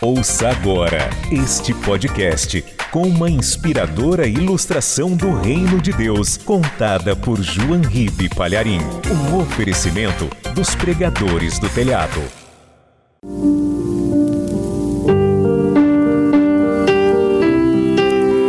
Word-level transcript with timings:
Ouça 0.00 0.48
agora 0.48 1.08
este 1.30 1.72
podcast 1.72 2.62
com 2.90 3.02
uma 3.02 3.30
inspiradora 3.30 4.26
ilustração 4.26 5.16
do 5.16 5.34
Reino 5.34 5.80
de 5.80 5.92
Deus, 5.92 6.36
contada 6.36 7.16
por 7.16 7.40
João 7.40 7.80
Ribe 7.80 8.28
Palharim. 8.28 8.80
Um 9.10 9.38
oferecimento 9.38 10.28
dos 10.54 10.74
pregadores 10.74 11.58
do 11.58 11.68
telhado. 11.68 12.20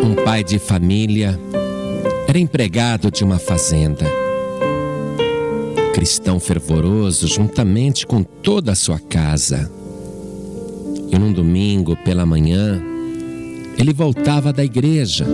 Um 0.04 0.16
pai 0.26 0.44
de 0.44 0.60
família 0.60 1.40
era 2.28 2.38
empregado 2.38 3.10
de 3.10 3.24
uma 3.24 3.40
fazenda. 3.40 4.06
Cristão 5.94 6.40
fervoroso, 6.40 7.28
juntamente 7.28 8.06
com 8.06 8.22
toda 8.22 8.74
a 8.74 8.76
sua 8.76 9.00
casa. 9.00 9.72
E 11.12 11.18
num 11.18 11.32
domingo 11.32 11.96
pela 11.98 12.26
manhã, 12.26 12.82
ele 13.78 13.94
voltava 13.94 14.52
da 14.52 14.64
igreja, 14.64 15.26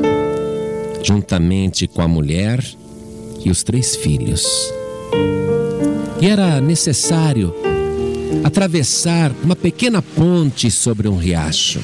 juntamente 1.03 1.87
com 1.87 2.01
a 2.01 2.07
mulher 2.07 2.63
e 3.43 3.49
os 3.49 3.63
três 3.63 3.95
filhos. 3.95 4.71
E 6.21 6.27
era 6.27 6.61
necessário 6.61 7.53
atravessar 8.43 9.31
uma 9.43 9.55
pequena 9.55 10.01
ponte 10.01 10.69
sobre 10.69 11.07
um 11.07 11.17
riacho. 11.17 11.79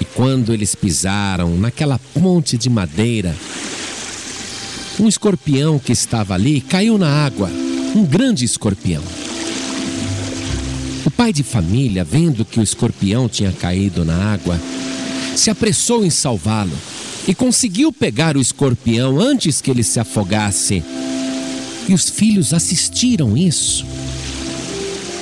E 0.00 0.04
quando 0.04 0.52
eles 0.52 0.74
pisaram 0.74 1.56
naquela 1.56 1.98
ponte 2.14 2.56
de 2.56 2.70
madeira, 2.70 3.34
um 4.98 5.08
escorpião 5.08 5.78
que 5.78 5.92
estava 5.92 6.34
ali 6.34 6.60
caiu 6.60 6.98
na 6.98 7.08
água, 7.08 7.50
um 7.94 8.04
grande 8.04 8.44
escorpião. 8.44 9.02
O 11.04 11.10
pai 11.10 11.32
de 11.32 11.42
família, 11.42 12.04
vendo 12.04 12.44
que 12.44 12.60
o 12.60 12.62
escorpião 12.62 13.28
tinha 13.28 13.52
caído 13.52 14.04
na 14.04 14.32
água, 14.32 14.60
se 15.34 15.50
apressou 15.50 16.04
em 16.04 16.10
salvá-lo 16.10 16.76
e 17.26 17.34
conseguiu 17.34 17.92
pegar 17.92 18.36
o 18.36 18.40
escorpião 18.40 19.18
antes 19.18 19.60
que 19.60 19.70
ele 19.70 19.82
se 19.82 19.98
afogasse. 19.98 20.82
E 21.88 21.94
os 21.94 22.08
filhos 22.08 22.52
assistiram 22.52 23.36
isso. 23.36 23.86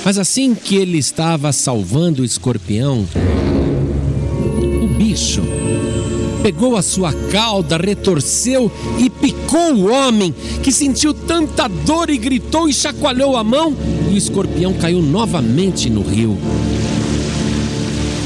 Mas 0.03 0.17
assim 0.17 0.55
que 0.55 0.75
ele 0.75 0.97
estava 0.97 1.51
salvando 1.51 2.21
o 2.21 2.25
escorpião, 2.25 3.07
o 4.81 4.87
bicho 4.97 5.41
pegou 6.49 6.75
a 6.75 6.81
sua 6.81 7.13
cauda, 7.31 7.77
retorceu 7.77 8.71
e 8.97 9.07
picou 9.07 9.71
o 9.71 9.91
homem, 9.93 10.33
que 10.63 10.71
sentiu 10.71 11.13
tanta 11.13 11.67
dor 11.67 12.09
e 12.09 12.17
gritou 12.17 12.67
e 12.67 12.73
chacoalhou 12.73 13.37
a 13.37 13.43
mão, 13.43 13.77
e 14.09 14.15
o 14.15 14.17
escorpião 14.17 14.73
caiu 14.73 14.99
novamente 14.99 15.91
no 15.91 16.01
rio. 16.01 16.35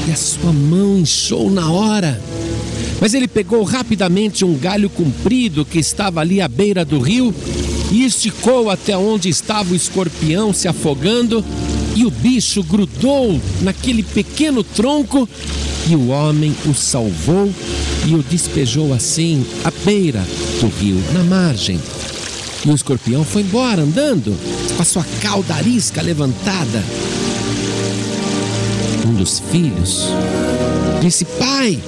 E 0.08 0.10
a 0.10 0.16
sua 0.16 0.54
mão 0.54 0.96
inchou 0.96 1.50
na 1.50 1.70
hora. 1.70 2.18
Mas 2.98 3.12
ele 3.12 3.28
pegou 3.28 3.62
rapidamente 3.62 4.42
um 4.42 4.56
galho 4.56 4.88
comprido 4.88 5.62
que 5.62 5.78
estava 5.78 6.22
ali 6.22 6.40
à 6.40 6.48
beira 6.48 6.82
do 6.82 7.00
rio 7.00 7.34
e 7.92 8.06
esticou 8.06 8.70
até 8.70 8.96
onde 8.96 9.28
estava 9.28 9.74
o 9.74 9.76
escorpião 9.76 10.50
se 10.50 10.66
afogando, 10.66 11.44
e 11.94 12.06
o 12.06 12.10
bicho 12.10 12.62
grudou 12.62 13.38
naquele 13.60 14.02
pequeno 14.02 14.64
tronco, 14.64 15.28
e 15.88 15.94
o 15.94 16.08
homem 16.08 16.54
o 16.66 16.74
salvou 16.74 17.52
e 18.06 18.14
o 18.14 18.22
despejou 18.22 18.92
assim 18.92 19.44
à 19.64 19.70
beira 19.84 20.24
do 20.60 20.68
rio, 20.68 21.02
na 21.12 21.22
margem. 21.22 21.80
E 22.64 22.70
o 22.70 22.74
escorpião 22.74 23.24
foi 23.24 23.42
embora 23.42 23.82
andando, 23.82 24.34
com 24.74 24.82
a 24.82 24.84
sua 24.84 25.04
cauda 25.20 25.54
arisca 25.54 26.00
levantada. 26.00 26.82
Um 29.06 29.14
dos 29.14 29.42
filhos 29.50 30.08
disse: 31.02 31.24
Pai, 31.24 31.78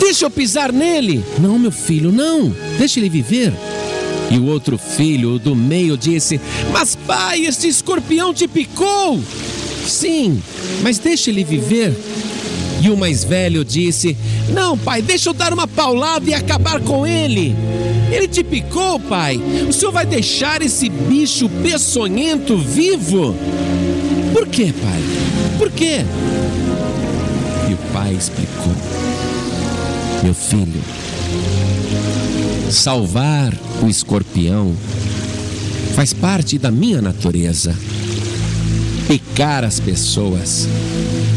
deixa 0.00 0.24
eu 0.24 0.30
pisar 0.30 0.72
nele. 0.72 1.24
Não, 1.38 1.58
meu 1.58 1.70
filho, 1.70 2.10
não, 2.10 2.54
deixa 2.78 2.98
ele 2.98 3.08
viver. 3.08 3.52
E 4.30 4.38
o 4.38 4.46
outro 4.46 4.76
filho, 4.76 5.34
o 5.34 5.38
do 5.38 5.54
meio, 5.54 5.96
disse: 5.96 6.40
Mas 6.72 6.96
pai, 6.96 7.46
este 7.46 7.68
escorpião 7.68 8.34
te 8.34 8.48
picou. 8.48 9.22
Sim, 9.86 10.42
mas 10.82 10.98
deixa 10.98 11.30
ele 11.30 11.44
viver. 11.44 11.94
E 12.82 12.90
o 12.90 12.96
mais 12.96 13.24
velho 13.24 13.64
disse: 13.64 14.16
Não, 14.52 14.76
pai, 14.76 15.02
deixa 15.02 15.30
eu 15.30 15.34
dar 15.34 15.52
uma 15.52 15.66
paulada 15.66 16.28
e 16.28 16.34
acabar 16.34 16.80
com 16.80 17.06
ele. 17.06 17.54
Ele 18.10 18.28
te 18.28 18.44
picou, 18.44 19.00
pai. 19.00 19.40
O 19.68 19.72
senhor 19.72 19.92
vai 19.92 20.06
deixar 20.06 20.62
esse 20.62 20.88
bicho 20.88 21.48
peçonhento 21.62 22.56
vivo? 22.56 23.34
Por 24.32 24.46
quê, 24.46 24.72
pai? 24.82 25.02
Por 25.58 25.70
quê? 25.70 26.04
E 27.68 27.72
o 27.72 27.76
pai 27.92 28.14
explicou: 28.14 28.72
Meu 30.22 30.34
filho, 30.34 30.82
salvar 32.70 33.52
o 33.82 33.88
escorpião 33.88 34.74
faz 35.94 36.12
parte 36.12 36.58
da 36.58 36.70
minha 36.70 37.00
natureza. 37.00 37.74
Picar 39.08 39.64
as 39.64 39.80
pessoas 39.80 40.68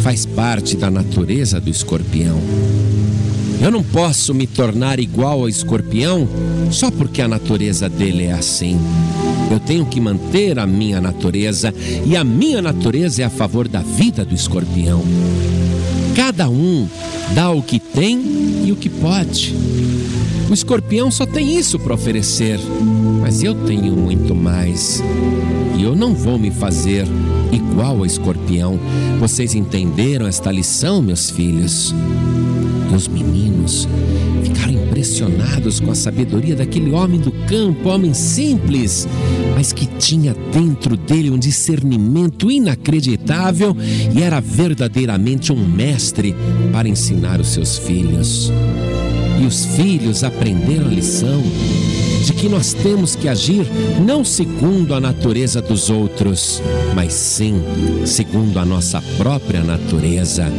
faz 0.01 0.25
parte 0.25 0.77
da 0.77 0.89
natureza 0.89 1.59
do 1.59 1.69
escorpião. 1.69 2.39
Eu 3.61 3.69
não 3.69 3.83
posso 3.83 4.33
me 4.33 4.47
tornar 4.47 4.99
igual 4.99 5.41
ao 5.41 5.49
escorpião 5.49 6.27
só 6.71 6.89
porque 6.89 7.21
a 7.21 7.27
natureza 7.27 7.89
dele 7.89 8.25
é 8.25 8.31
assim. 8.31 8.79
Eu 9.51 9.59
tenho 9.59 9.85
que 9.85 9.99
manter 9.99 10.57
a 10.57 10.65
minha 10.65 11.01
natureza 11.01 11.73
e 12.05 12.15
a 12.15 12.23
minha 12.23 12.61
natureza 12.61 13.21
é 13.21 13.25
a 13.25 13.29
favor 13.29 13.67
da 13.67 13.81
vida 13.81 14.23
do 14.23 14.33
escorpião. 14.33 15.03
Cada 16.15 16.49
um 16.49 16.87
dá 17.33 17.49
o 17.49 17.61
que 17.61 17.79
tem 17.79 18.21
e 18.63 18.71
o 18.71 18.75
que 18.75 18.89
pode. 18.89 19.53
O 20.49 20.53
escorpião 20.53 21.11
só 21.11 21.25
tem 21.25 21.57
isso 21.57 21.77
para 21.77 21.93
oferecer, 21.93 22.59
mas 23.21 23.43
eu 23.43 23.53
tenho 23.53 23.95
muito 23.95 24.33
mais. 24.33 25.03
E 25.77 25.83
eu 25.83 25.95
não 25.95 26.13
vou 26.13 26.39
me 26.39 26.51
fazer 26.51 27.05
igual 27.51 27.97
ao 27.97 28.05
escorpião. 28.05 28.79
Vocês 29.19 29.55
entenderam 29.55 30.27
esta 30.27 30.51
lição, 30.51 31.01
meus 31.01 31.29
filhos? 31.29 31.93
E 32.91 32.95
os 32.95 33.07
meninos 33.07 33.87
ficaram 34.43 34.73
impressionados 34.73 35.79
com 35.79 35.91
a 35.91 35.95
sabedoria 35.95 36.55
daquele 36.55 36.91
homem 36.91 37.19
do 37.19 37.31
campo, 37.47 37.89
homem 37.89 38.13
simples, 38.13 39.07
mas 39.55 39.71
que 39.71 39.85
tinha 39.85 40.35
dentro 40.51 40.97
dele 40.97 41.29
um 41.29 41.37
discernimento 41.37 42.49
inacreditável 42.49 43.75
e 44.15 44.21
era 44.21 44.39
verdadeiramente 44.39 45.53
um 45.53 45.67
mestre 45.67 46.35
para 46.71 46.89
ensinar 46.89 47.39
os 47.39 47.49
seus 47.49 47.77
filhos. 47.77 48.51
E 49.41 49.45
os 49.45 49.65
filhos 49.65 50.23
aprenderam 50.23 50.87
a 50.87 50.89
lição 50.89 51.41
de 52.23 52.33
que 52.33 52.49
nós 52.49 52.73
temos 52.73 53.15
que 53.15 53.27
agir 53.27 53.65
não 54.05 54.23
segundo 54.23 54.93
a 54.93 54.99
natureza 54.99 55.61
dos 55.61 55.89
outros, 55.89 56.61
mas 56.95 57.13
sim 57.13 57.61
segundo 58.05 58.59
a 58.59 58.65
nossa 58.65 59.01
própria 59.17 59.63
natureza. 59.63 60.51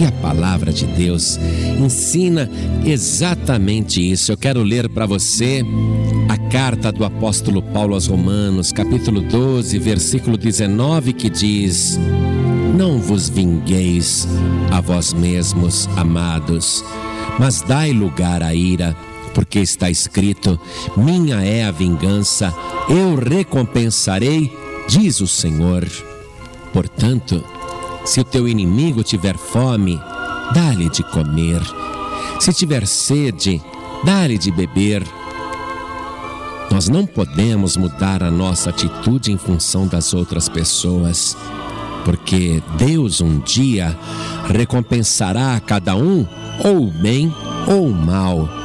E 0.00 0.04
a 0.04 0.12
palavra 0.12 0.72
de 0.72 0.86
Deus 0.86 1.38
ensina 1.78 2.50
exatamente 2.84 4.00
isso. 4.00 4.32
Eu 4.32 4.36
quero 4.36 4.62
ler 4.62 4.88
para 4.88 5.06
você 5.06 5.64
a 6.28 6.36
carta 6.50 6.90
do 6.90 7.04
apóstolo 7.04 7.62
Paulo 7.62 7.94
aos 7.94 8.06
Romanos, 8.06 8.72
capítulo 8.72 9.20
12, 9.20 9.78
versículo 9.78 10.36
19, 10.36 11.12
que 11.12 11.28
diz: 11.28 11.98
Não 12.76 12.98
vos 12.98 13.28
vingueis 13.28 14.26
a 14.70 14.80
vós 14.80 15.12
mesmos, 15.12 15.88
amados 15.96 16.82
mas 17.38 17.62
dai 17.62 17.92
lugar 17.92 18.42
à 18.42 18.54
ira, 18.54 18.96
porque 19.34 19.60
está 19.60 19.90
escrito: 19.90 20.58
Minha 20.96 21.44
é 21.44 21.64
a 21.64 21.70
vingança, 21.70 22.54
eu 22.88 23.14
recompensarei, 23.16 24.56
diz 24.88 25.20
o 25.20 25.26
Senhor. 25.26 25.86
Portanto, 26.72 27.44
se 28.04 28.20
o 28.20 28.24
teu 28.24 28.48
inimigo 28.48 29.02
tiver 29.02 29.36
fome, 29.36 30.00
dá-lhe 30.54 30.88
de 30.88 31.02
comer. 31.04 31.60
Se 32.40 32.52
tiver 32.52 32.86
sede, 32.86 33.62
dá-lhe 34.04 34.38
de 34.38 34.50
beber. 34.50 35.04
Nós 36.70 36.88
não 36.88 37.04
podemos 37.04 37.76
mudar 37.76 38.22
a 38.22 38.30
nossa 38.30 38.70
atitude 38.70 39.30
em 39.30 39.36
função 39.36 39.86
das 39.86 40.14
outras 40.14 40.48
pessoas, 40.48 41.36
porque 42.04 42.62
Deus 42.78 43.20
um 43.20 43.38
dia 43.40 43.96
recompensará 44.48 45.54
a 45.54 45.60
cada 45.60 45.94
um 45.94 46.26
ou 46.64 46.88
o 46.88 46.90
bem 46.90 47.32
ou 47.68 47.88
o 47.88 47.94
mal. 47.94 48.61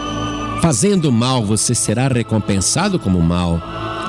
Fazendo 0.61 1.11
mal, 1.11 1.45
você 1.45 1.73
será 1.73 2.07
recompensado 2.07 2.99
como 2.99 3.21
mal. 3.21 3.61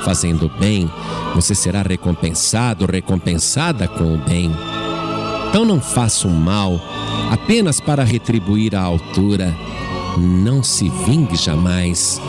Fazendo 0.04 0.50
bem, 0.58 0.90
você 1.34 1.54
será 1.54 1.82
recompensado, 1.82 2.86
recompensada 2.86 3.86
com 3.86 4.14
o 4.14 4.18
bem. 4.18 4.50
Então 5.48 5.64
não 5.64 5.80
faça 5.80 6.26
o 6.26 6.30
mal 6.30 6.80
apenas 7.30 7.80
para 7.80 8.02
retribuir 8.04 8.74
a 8.74 8.82
altura. 8.82 9.54
Não 10.16 10.62
se 10.62 10.88
vingue 11.06 11.36
jamais. 11.36 12.20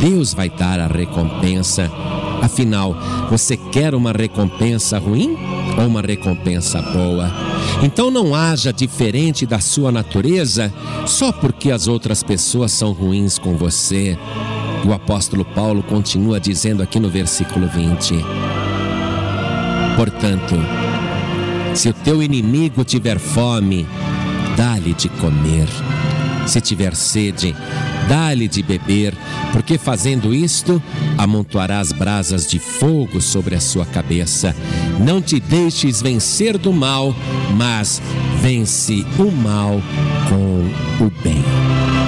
Deus 0.00 0.32
vai 0.32 0.48
dar 0.48 0.80
a 0.80 0.86
recompensa. 0.86 1.90
Afinal, 2.42 2.96
você 3.30 3.56
quer 3.56 3.94
uma 3.94 4.12
recompensa 4.12 4.98
ruim 4.98 5.36
ou 5.78 5.86
uma 5.86 6.02
recompensa 6.02 6.82
boa. 6.82 7.30
Então 7.82 8.10
não 8.10 8.34
haja 8.34 8.72
diferente 8.72 9.46
da 9.46 9.60
sua 9.60 9.92
natureza 9.92 10.72
só 11.06 11.30
porque 11.30 11.70
as 11.70 11.86
outras 11.86 12.22
pessoas 12.22 12.72
são 12.72 12.92
ruins 12.92 13.38
com 13.38 13.56
você. 13.56 14.18
O 14.84 14.92
apóstolo 14.92 15.44
Paulo 15.44 15.82
continua 15.82 16.40
dizendo 16.40 16.82
aqui 16.82 16.98
no 16.98 17.08
versículo 17.08 17.68
20: 17.68 18.14
Portanto, 19.96 20.54
se 21.74 21.88
o 21.88 21.94
teu 21.94 22.22
inimigo 22.22 22.84
tiver 22.84 23.18
fome, 23.18 23.86
dá-lhe 24.56 24.92
de 24.94 25.08
comer. 25.08 25.68
Se 26.46 26.60
tiver 26.60 26.96
sede, 26.96 27.54
dá-lhe 28.08 28.48
de 28.48 28.62
beber, 28.62 29.14
porque 29.52 29.76
fazendo 29.76 30.34
isto, 30.34 30.82
amontoarás 31.16 31.92
brasas 31.92 32.48
de 32.48 32.58
fogo 32.58 33.20
sobre 33.20 33.54
a 33.54 33.60
sua 33.60 33.84
cabeça. 33.84 34.56
Não 34.98 35.20
te 35.20 35.38
deixes 35.38 36.00
vencer 36.00 36.56
do 36.56 36.72
mal, 36.72 37.14
mas 37.56 38.00
vence 38.40 39.04
o 39.18 39.30
mal 39.30 39.80
com 40.28 41.04
o 41.04 41.10
bem. 41.22 42.07